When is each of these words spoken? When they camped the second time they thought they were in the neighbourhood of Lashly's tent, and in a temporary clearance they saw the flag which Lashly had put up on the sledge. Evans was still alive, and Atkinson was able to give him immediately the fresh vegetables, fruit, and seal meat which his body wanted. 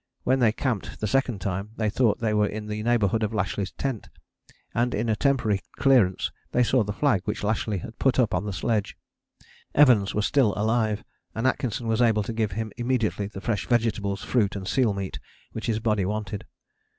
When 0.23 0.39
they 0.39 0.51
camped 0.51 0.99
the 0.99 1.05
second 1.05 1.41
time 1.41 1.73
they 1.77 1.91
thought 1.91 2.17
they 2.21 2.33
were 2.33 2.47
in 2.47 2.65
the 2.65 2.81
neighbourhood 2.81 3.21
of 3.21 3.33
Lashly's 3.35 3.69
tent, 3.71 4.09
and 4.73 4.95
in 4.95 5.07
a 5.09 5.15
temporary 5.15 5.59
clearance 5.75 6.31
they 6.53 6.63
saw 6.63 6.83
the 6.83 6.91
flag 6.91 7.21
which 7.25 7.43
Lashly 7.43 7.77
had 7.81 7.99
put 7.99 8.17
up 8.17 8.33
on 8.33 8.43
the 8.45 8.51
sledge. 8.51 8.97
Evans 9.75 10.15
was 10.15 10.25
still 10.25 10.55
alive, 10.57 11.03
and 11.35 11.45
Atkinson 11.45 11.85
was 11.87 12.01
able 12.01 12.23
to 12.23 12.33
give 12.33 12.53
him 12.53 12.71
immediately 12.77 13.27
the 13.27 13.41
fresh 13.41 13.67
vegetables, 13.67 14.23
fruit, 14.23 14.55
and 14.55 14.67
seal 14.67 14.91
meat 14.95 15.19
which 15.51 15.67
his 15.67 15.79
body 15.79 16.03
wanted. 16.05 16.47